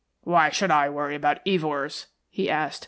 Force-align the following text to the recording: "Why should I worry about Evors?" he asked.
"Why 0.21 0.49
should 0.49 0.71
I 0.71 0.89
worry 0.89 1.13
about 1.13 1.45
Evors?" 1.45 2.07
he 2.31 2.49
asked. 2.49 2.79